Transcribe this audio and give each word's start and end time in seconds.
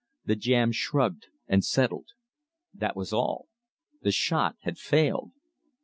The 0.25 0.35
jam 0.35 0.71
shrugged 0.71 1.27
and 1.47 1.63
settled. 1.63 2.07
That 2.73 2.95
was 2.95 3.13
all; 3.13 3.49
the 4.01 4.11
"shot" 4.11 4.55
had 4.61 4.79
failed. 4.79 5.29